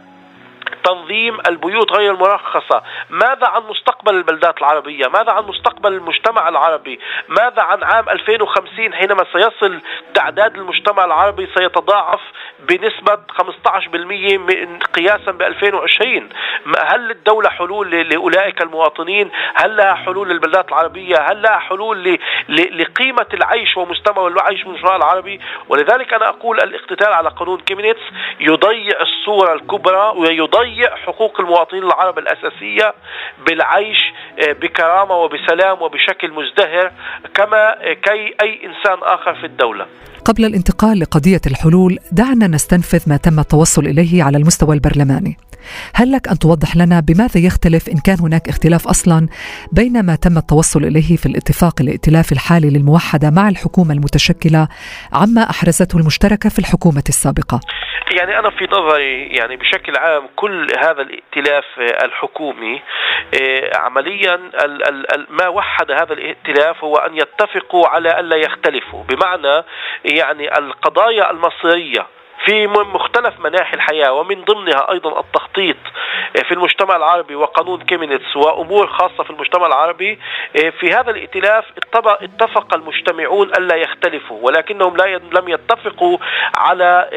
[0.84, 7.62] تنظيم البيوت غير المرخصة ماذا عن مستقبل البلدات العربية؟ ماذا عن مستقبل المجتمع العربي؟ ماذا
[7.62, 9.82] عن عام 2050 حينما سيصل
[10.14, 12.20] تعداد المجتمع العربي سيتضاعف
[12.60, 16.30] بنسبة 15% من قياسا ب 2020
[16.86, 23.78] هل للدولة حلول لأولئك المواطنين؟ هل لها حلول للبلدات العربية؟ هل لها حلول لقيمة العيش
[23.78, 28.02] ومستوى العيش المجتمع العربي؟ ولذلك أنا أقول الاقتتال على قانون كيمينيتس
[28.40, 30.59] يضيع الصورة الكبرى ويضيع
[31.06, 32.94] حقوق المواطنين العرب الأساسية
[33.46, 33.98] بالعيش
[34.48, 36.92] آه، بكرامة وبسلام وبشكل مزدهر
[37.34, 39.86] كما أي إنسان آخر في الدولة.
[40.26, 45.38] قبل الانتقال لقضية الحلول دعنا نستنفذ ما تم التوصل إليه على المستوى البرلماني.
[45.96, 49.28] هل لك أن توضح لنا بماذا يختلف إن كان هناك اختلاف أصلا
[49.72, 54.68] بين ما تم التوصل إليه في الاتفاق الائتلافي الحالي للموحدة مع الحكومة المتشكلة
[55.14, 57.60] عما أحرزته المشتركة في الحكومة السابقة؟
[58.12, 61.66] يعني أنا في نظري يعني بشكل عام كل هذا الائتلاف
[62.04, 62.82] الحكومي
[63.42, 64.40] آه، عمليا
[65.30, 69.04] ما وحد هذا الائتلاف هو أن يتفقوا على ألا يختلفوا.
[69.04, 69.64] بمعنى
[70.06, 72.08] يعني القضايا المصيرية
[72.46, 75.78] في مختلف مناحي الحياة ومن ضمنها أيضا التخطيط التخطيط
[76.46, 80.20] في المجتمع العربي وقانون كيمينيتس وأمور خاصة في المجتمع العربي
[80.54, 81.66] في هذا الائتلاف
[82.06, 86.18] اتفق المجتمعون ألا يختلفوا ولكنهم لا لم يتفقوا
[86.58, 87.10] على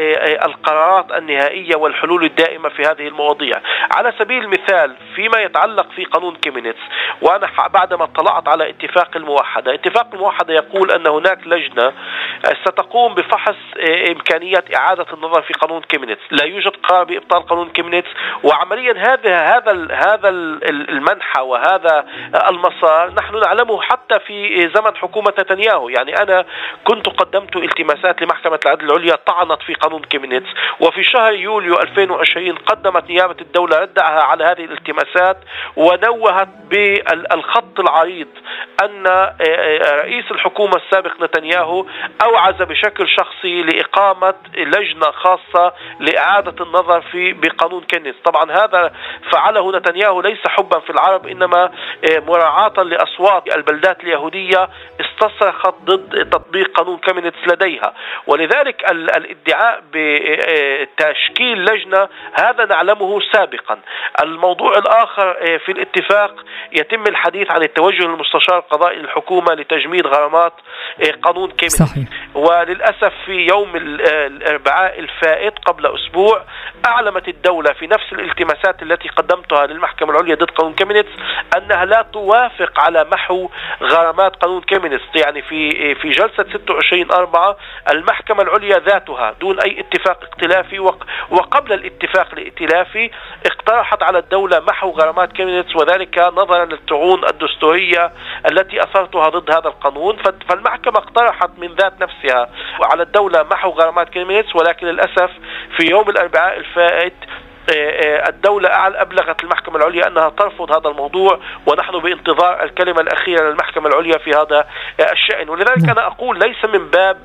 [0.45, 3.61] القرارات النهائية والحلول الدائمة في هذه المواضيع.
[3.97, 6.81] على سبيل المثال فيما يتعلق في قانون كيمينيتس
[7.23, 11.93] وأنا بعدما اطلعت على اتفاق الموحدة اتفاق الموحدة يقول أن هناك لجنة
[12.65, 13.57] ستقوم بفحص
[14.11, 16.23] امكانيه إعادة النظر في قانون كيمينيتس.
[16.31, 18.09] لا يوجد قرار بإبطال قانون كيمينيتس
[18.43, 22.07] وعمليا هذا هذا هذا المنحى وهذا
[22.51, 25.89] المسار نحن نعلمه حتى في زمن حكومة نتنياهو.
[25.89, 26.45] يعني أنا
[26.85, 30.49] كنت قدمت التماسات لمحكمة العدل العليا طعنت في قانون كيمينيتس.
[30.81, 35.37] وفي شهر يوليو 2020 قدمت نيابة الدولة ردها على هذه الالتماسات
[35.77, 38.29] ونوهت بالخط العريض
[38.85, 39.07] أن
[40.03, 41.87] رئيس الحكومة السابق نتنياهو
[42.25, 48.93] أوعز بشكل شخصي لإقامة لجنة خاصة لإعادة النظر في بقانون كيمينيتس طبعا هذا
[49.33, 51.71] فعله نتنياهو ليس حبا في العرب إنما
[52.11, 54.69] مراعاة لأصوات البلدات اليهودية
[55.01, 57.95] استصرخت ضد تطبيق قانون كيمينيتس لديها.
[58.27, 63.79] ولذلك الادعاء بتشكيل لجنة هذا نعلمه سابقا.
[64.23, 70.53] الموضوع الآخر في الاتفاق يتم الحديث عن التوجه للمستشار القضائي للحكومه لتجميد غرامات
[71.23, 72.09] قانون كيمينيتس صحيح.
[72.35, 76.45] وللأسف في يوم الأربعاء الفائت قبل أسبوع
[76.87, 81.11] أعلمت الدولة في نفس الالتماسات التي قدمتها للمحكمة العليا ضد قانون كيمينيتس
[81.57, 83.49] أنها لا توافق على محو
[83.83, 87.57] غرامات قانون كيمينيتس يعني في في جلسة 26 4
[87.91, 90.79] المحكمة العليا ذاتها دون أي اتفاق ائتلافي
[91.31, 93.11] وقبل الاتفاق الائتلافي
[93.47, 98.13] اقترحت على الدولة محو غرامات كيمينيتس وذلك نظرا للطعون الدستورية
[98.51, 100.17] التي أثرتها ضد هذا القانون.
[100.49, 102.49] فالمحكمة اقترحت من ذات نفسها
[102.83, 105.31] على الدولة محو غرامات كيمينيتس ولكن للأسف
[105.77, 107.15] في يوم الأربعاء الفائت
[108.29, 108.69] الدولة
[109.03, 114.67] أبلغت المحكمة العليا أنها ترفض هذا الموضوع ونحن بانتظار الكلمة الأخيرة للمحكمة العليا في هذا
[115.13, 115.49] الشأن.
[115.49, 117.19] ولذلك أنا أقول ليس من باب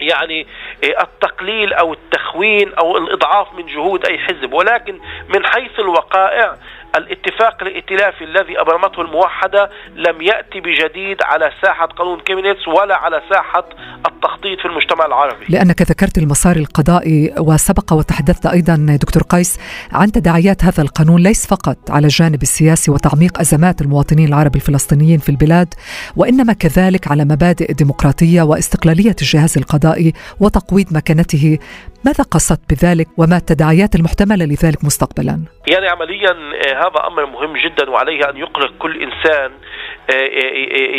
[0.00, 0.46] يعني
[0.82, 6.56] التقليل أو التخوين أو الإضعاف من جهود أي حزب ولكن من حيث الوقائع
[6.96, 13.68] الاتفاق الائتلافي الذي أبرمته الموحدة لم ياتي بجديد على ساحة قانون كيمينيتس ولا على ساحة
[14.06, 15.44] التخطيط في المجتمع العربي.
[15.48, 19.58] لأنك ذكرت المسار القضائي وسبق وتحدثت أيضا دكتور قيس
[19.92, 25.28] عن تداعيات هذا القانون ليس فقط على الجانب السياسي وتعميق أزمات المواطنين العرب الفلسطينيين في
[25.28, 25.74] البلاد
[26.16, 31.58] وإنما كذلك على مبادئ الديمقراطيه واستقلالية الجهاز القضائي وتقويض مكانته
[32.06, 36.32] ماذا قصدت بذلك وما التداعيات المحتملة لذلك مستقبلا؟ يعني عمليا
[36.66, 39.52] هذا أمر مهم جدا وعليه أن يقلق كل إنسان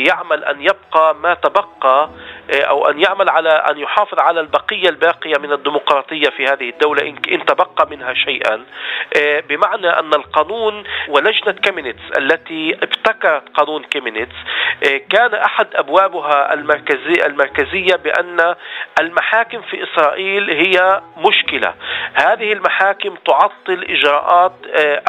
[0.07, 2.09] يعمل أن يبقى ما تبقى
[2.51, 7.45] أو أن يعمل على أن يحافظ على البقية الباقية من الديمقراطية في هذه الدولة إن
[7.45, 8.65] تبقى منها شيئا
[9.49, 14.35] بمعنى أن القانون ولجنة كيمينيتس التي ابتكرت قانون كيمينيتس
[15.09, 18.55] كان أحد أبوابها المركزية, المركزية بأن
[18.99, 21.73] المحاكم في إسرائيل هي مشكلة.
[22.13, 24.53] هذه المحاكم تعطل إجراءات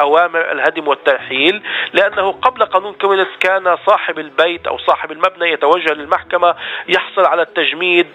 [0.01, 6.55] أوامر الهدم والترحيل لأنه قبل قانون كيمينيتس كان صاحب البيت أو صاحب المبنى يتوجه للمحكمة
[6.87, 8.07] يحصل على التجميد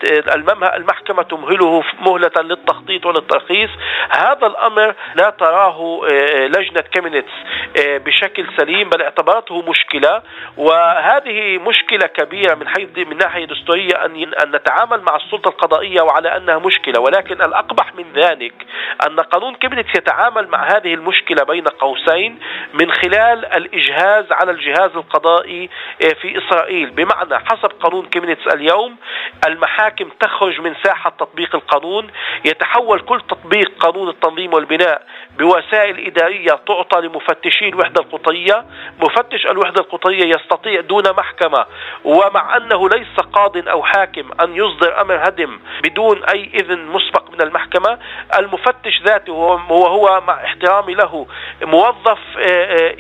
[0.75, 3.71] المحكمة تمهله مهلة للتخطيط وللترخيص.
[4.11, 6.01] هذا الأمر لا تراه
[6.39, 7.33] لجنة كيمينيتس
[7.79, 10.23] بشكل سليم بل اعتبرته مشكلة.
[10.57, 16.59] وهذه مشكلة كبيرة من حيث من ناحية دستورية أن نتعامل مع السلطة القضائية وعلى أنها
[16.59, 18.55] مشكلة ولكن الأقبح من ذلك
[19.07, 22.39] أن قانون كيمينيتس يتعامل مع هذه المشكلة بين قوسين
[22.75, 25.71] من خلال الإجهاز على الجهاز القضائي
[26.23, 26.91] في إسرائيل.
[26.91, 28.97] بمعنى حسب قانون كيمينيتس اليوم
[29.49, 32.11] المحاكم تخرج من ساحة تطبيق القانون
[32.45, 35.07] يتحول كل تطبيق قانون التنظيم والبناء
[35.39, 38.65] بوسائل إدارية تعطى لمفتشي الوحدة القطرية.
[39.01, 41.67] مفتش الوحدة القطرية يستطيع دون محكمة
[42.05, 47.41] ومع أنه ليس قاض أو حاكم أن يصدر أمر هدم بدون أي إذن مسبق من
[47.45, 47.99] المحكمة
[48.39, 51.27] المفتش ذاته وهو مع احترامي له
[51.63, 52.19] موظف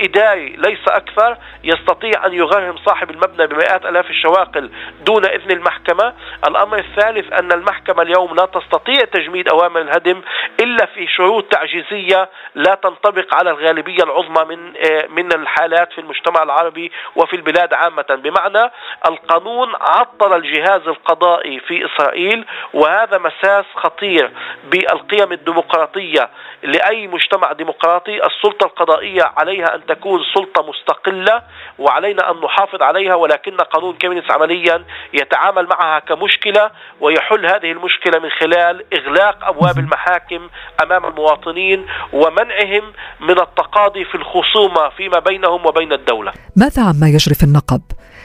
[0.01, 4.71] إداري ليس أكثر يستطيع أن يغرم صاحب المبنى بمئات ألاف الشواقل
[5.07, 6.15] دون إذن المحكمة.
[6.49, 10.23] الأمر الثالث أن المحكمة اليوم لا تستطيع تجميد أوامر الهدم
[10.61, 14.73] إلا في شروط تعجيزية لا تنطبق على الغالبية العظمى من
[15.09, 18.07] من الحالات في المجتمع العربي وفي البلاد عامة.
[18.25, 18.71] بمعنى
[19.09, 24.31] القانون عطل الجهاز القضائي في إسرائيل وهذا مساس خطير.
[24.71, 26.31] بالقيم الديمقراطية
[26.63, 31.43] لأي مجتمع ديمقراطي السلطة القضائية عليها أن تكون سلطة مستقلة
[31.79, 36.71] وعلينا أن نحافظ عليها ولكن قانون كيمينيتس عمليا يتعامل معها كمشكلة
[37.01, 40.49] ويحل هذه المشكلة من خلال إغلاق أبواب المحاكم
[40.83, 47.43] أمام المواطنين ومنعهم من التقاضي في الخصومة فيما بينهم وبين الدولة ماذا عما يجري في
[47.43, 47.83] النقب؟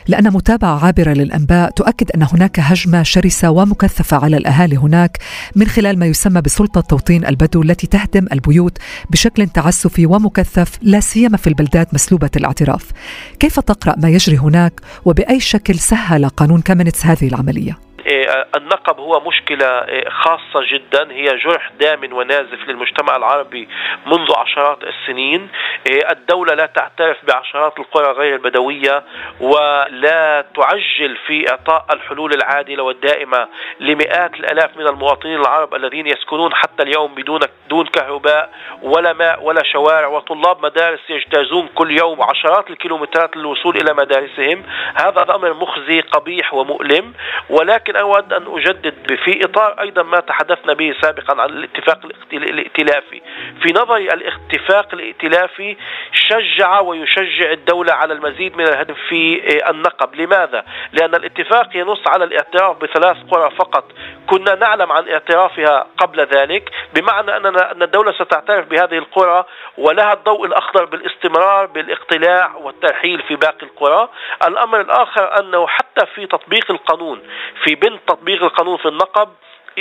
[0.07, 5.17] لأن متابعة عابرة للأنباء تؤكد أن هناك هجمة شرسة ومكثفة على الأهالي هناك
[5.55, 8.77] من خلال ما يسمى بسلطة توطين البدو التي تهدم البيوت
[9.09, 12.91] بشكل تعسفي ومكثف لا سيما في البلدات مسلوبة الاعتراف
[13.39, 19.19] كيف تقرأ ما يجري هناك وبأي شكل سهل قانون كامينتس هذه العملية؟ إيه، النقب هو
[19.19, 23.69] مشكلة إيه، خاصة جدا هي جرح دام ونازف للمجتمع العربي
[24.05, 25.49] منذ عشرات السنين.
[25.89, 29.03] إيه، الدولة لا تعترف بعشرات القرى غير البدوية
[29.39, 33.47] ولا تعجل في إعطاء الحلول العادلة والدائمة
[33.79, 37.39] لمئات الآلاف من المواطنين العرب الذين يسكنون حتى اليوم بدون
[37.69, 38.49] دون كهرباء
[38.81, 44.63] ولا ماء ولا شوارع وطلاب مدارس يجتازون كل يوم عشرات الكيلومترات للوصول إلى مدارسهم.
[44.95, 47.13] هذا الأمر مخزي قبيح ومؤلم
[47.49, 51.99] ولكن أود أن أجدد في إطار أيضا ما تحدثنا به سابقا عن الاتفاق
[52.33, 53.21] الائتلافي.
[53.61, 55.77] في نظري الاتفاق الائتلافي
[56.11, 60.15] شجع ويشجع الدولة على المزيد من الهدف في النقب.
[60.15, 63.91] لماذا؟ لأن الاتفاق ينص على الاعتراف بثلاث قرى فقط.
[64.27, 69.45] كنا نعلم عن اعترافها قبل ذلك بمعنى أننا أن الدولة ستعترف بهذه القرى
[69.77, 74.09] ولها الضوء الأخضر بالاستمرار بالاقتلاع والترحيل في باقي القرى.
[74.47, 77.21] الأمر الآخر أنه حتى في تطبيق القانون
[77.63, 79.29] في بنت تطبيق القانون في النقب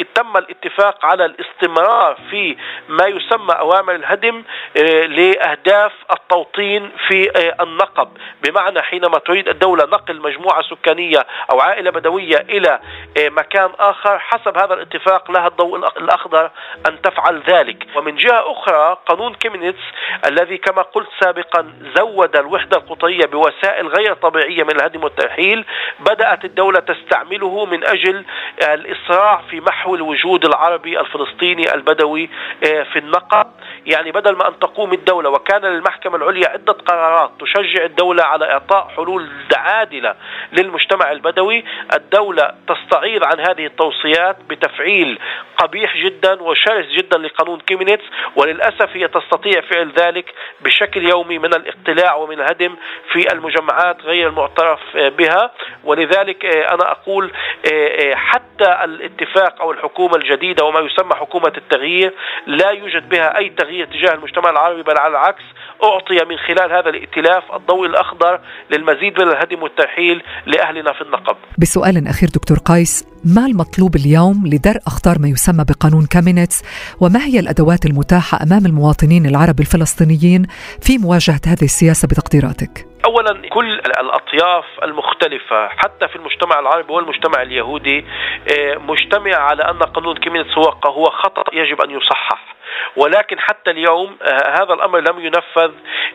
[0.04, 2.56] تم الاتفاق على الاستمرار في
[2.88, 4.44] ما يسمى أوامر الهدم
[4.76, 8.08] آه، لأهداف التوطين في آه، النقب.
[8.42, 12.80] بمعنى حينما تريد الدولة نقل مجموعة سكانية أو عائلة بدوية إلى
[13.18, 16.50] آه، مكان آخر حسب هذا الاتفاق لها الضوء الأخضر
[16.88, 17.86] أن تفعل ذلك.
[17.96, 19.82] ومن جهة أخرى قانون كيمينيتس
[20.26, 25.64] الذي كما قلت سابقا زود الوحدة القطرية بوسائل غير طبيعية من الهدم والترحيل
[26.00, 28.24] بدأت الدولة تستعمله من أجل
[28.62, 32.28] الإسراع في محو نحو الوجود العربي الفلسطيني البدوي
[32.66, 33.46] آه، في النقب
[33.86, 38.88] يعني بدل ما أن تقوم الدولة وكان للمحكمة العليا عدة قرارات تشجع الدولة على إعطاء
[38.96, 40.14] حلول عادلة
[40.52, 41.64] للمجتمع البدوي
[41.94, 45.18] الدولة تستعيض عن هذه التوصيات بتفعيل
[45.56, 48.04] قبيح جدا وشرس جدا لقانون كيمينيتس
[48.36, 52.76] وللأسف هي تستطيع فعل ذلك بشكل يومي من الاقتلاع ومن الهدم
[53.12, 55.50] في المجمعات غير المعترف بها.
[55.84, 57.32] ولذلك آه، أنا أقول
[57.72, 62.14] آه، حتى الاتفاق أو الحكومة الجديدة وما يسمى حكومة التغيير
[62.46, 65.44] لا يوجد بها أي تغيير تجاه المجتمع العربي بل على العكس
[65.84, 71.36] أعطي من خلال هذا الائتلاف الضوء الأخضر للمزيد من الهدم والترحيل لأهلنا في النقب.
[71.58, 73.04] بسؤال أخير دكتور قيس
[73.36, 76.62] ما المطلوب اليوم لدرء أخطار ما يسمى بقانون كامينيتس؟
[77.00, 80.42] وما هي الأدوات المتاحة أمام المواطنين العرب الفلسطينيين
[80.82, 88.04] في مواجهة هذه السياسة بتقديراتك؟ اولا كل الأطياف المختلفة حتى في المجتمع العربي والمجتمع اليهودي
[88.52, 92.57] آه، مجمع على أن قانون كيمينيتس هو هو خطأ يجب أن يصحح.
[92.96, 95.72] ولكن حتى اليوم آه، هذا الأمر لم ينفذ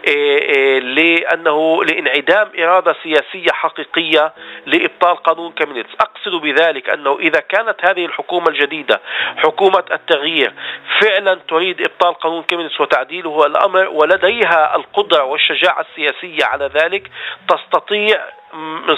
[0.10, 4.34] آه، آه، لأنه لانعدام إرادة سياسية حقيقية
[4.66, 9.01] لإبطال قانون كامينيتس، أقصد بذلك أنه إذا كانت هذه الحكومة الجديدة
[9.38, 10.54] حكومة التغيير
[11.01, 17.12] فعلا تريد إبطال قانون كامينيتس وتعديل الأمر ولديها القدرة والشجاعة السياسية على ذلك
[17.49, 18.22] تستطيع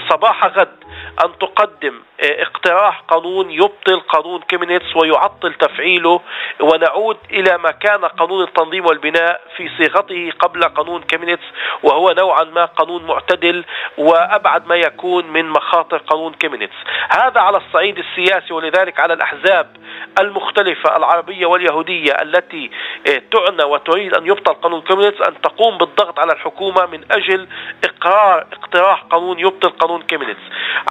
[0.10, 0.84] صباح غد
[1.26, 6.22] أن تقدم آه، اقتراح قانون يبطل قانون كيمينيتس ويعطل تفعيله
[6.60, 11.44] ونعود إلى ما كان قانون التنظيم والبناء في صيغته قبل قانون كيمينيتس
[11.84, 13.66] وهو نوعا ما قانون معتدل
[13.98, 16.76] وأبعد ما يكون من مخاطر قانون كيمينيتس
[17.10, 19.78] هذا على الصعيد السياسي ولذلك على الأحزاب
[20.20, 22.72] المختلفة العربية واليهودية التي
[23.08, 27.48] آه، تعنى وتريد أن يبطل قانون كيمينيتس أن تقوم بالضغط على الحكومة من أجل
[27.84, 30.40] إقرار اقتراح قانون يبطل قانون كيمينيتس.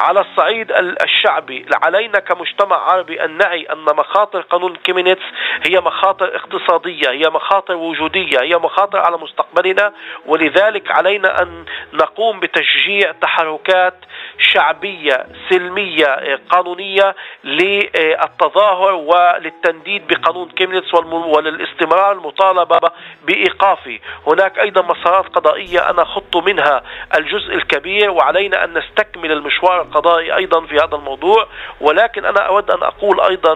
[0.00, 0.72] على الصعيد
[1.02, 5.22] الشعبي علينا كمجتمع عربي أن نعي أن مخاطر قانون كيمينيتس
[5.66, 9.92] هي مخاطر اقتصادية هي مخاطر وجودية هي مخاطر على مستقبلنا.
[10.26, 13.94] ولذلك علينا أن نقوم بتشجيع تحركات
[14.38, 17.14] شعبية سلمية قانونية
[17.44, 22.80] للتظاهر وللتنديد بقانون كيمينيتس وللاستمرار المطالبة
[23.24, 23.98] بإيقافه.
[24.26, 26.82] هناك أيضا مسارات قضائية أنا خط منها
[27.16, 31.46] الجزء الكبير كبير وعلينا أن نستكمل المشوار القضائي أيضا في هذا الموضوع.
[31.80, 33.52] ولكن أنا أود أن أقول أيضا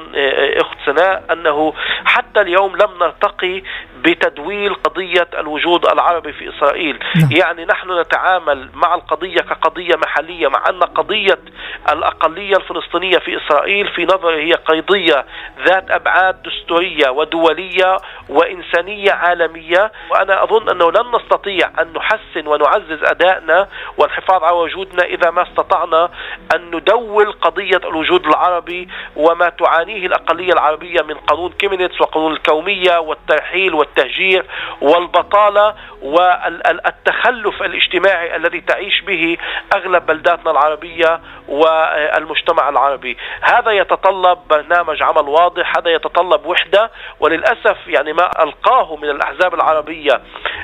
[0.61, 1.73] أخت سناء أنه
[2.05, 3.63] حتى اليوم لم نرتقي
[3.99, 6.99] بتدويل قضية الوجود العربي في إسرائيل.
[7.17, 7.29] نعم.
[7.33, 11.39] يعني نحن نتعامل مع القضية كقضية محلية مع أن قضية
[11.93, 15.25] الأقلية الفلسطينية في إسرائيل في نظري هي قضية
[15.67, 17.97] ذات أبعاد دستورية ودولية
[18.29, 19.93] وإنسانية عالمية.
[20.11, 23.69] وأنا أظن أنه لن نستطيع أن نحسن ونعزز أدائنا
[23.99, 26.11] والحفاظ على وجودنا إذا ما استطعنا
[26.55, 33.75] أن ندول قضية الوجود العربي وما تعانيه الأقلية العربية من قانون كيمينيتس وقانون الكومية والترحيل
[33.75, 34.45] والتهجير
[34.81, 39.37] والبطالة والتخلف الاجتماعي الذي تعيش به
[39.75, 43.17] أغلب بلداتنا العربية والمجتمع العربي.
[43.41, 46.91] هذا يتطلب برنامج عمل واضح هذا يتطلب وحدة
[47.21, 50.21] وللأسف يعني ما ألقاه من الأحزاب العربية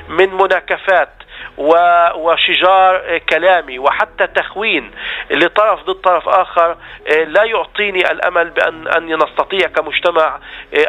[0.09, 1.09] من مناكفات
[1.57, 4.91] وشجار كلامي وحتى تخوين
[5.31, 6.77] لطرف ضد طرف آخر
[7.09, 10.39] لا يعطيني الأمل بان ان نستطيع كمجتمع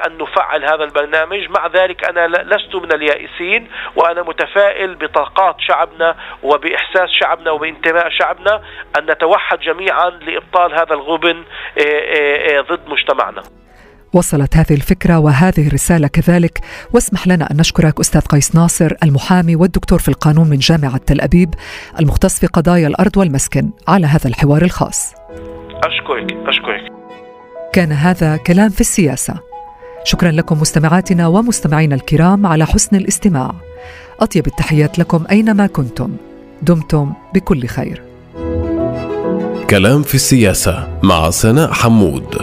[0.07, 7.11] أن نفعل هذا البرنامج، مع ذلك أنا لست من اليائسين وأنا متفائل بطاقات شعبنا وبإحساس
[7.11, 8.63] شعبنا وبانتماء شعبنا
[8.99, 11.45] أن نتوحد جميعا لإبطال هذا الغبن
[12.71, 13.43] ضد مجتمعنا.
[14.17, 16.61] وصلت هذه الفكرة وهذه الرسالة كذلك.
[16.93, 21.55] واسمح لنا أن نشكرك أستاذ قيس ناصر المحامي والدكتور في القانون من جامعة تل أبيب
[22.01, 25.13] المختص في قضايا الأرض والمسكن على هذا الحوار الخاص.
[25.85, 26.93] أشكرك أشكرك.
[27.73, 29.35] كان هذا كلام في السياسة.
[30.05, 33.55] شكرا لكم مستمعاتنا ومستمعينا الكرام على حسن الاستماع.
[34.21, 36.17] أطيب التحيات لكم أينما كنتم.
[36.63, 38.03] دمتم بكل خير.
[39.71, 42.37] كلام في السياسة مع سناء حمود.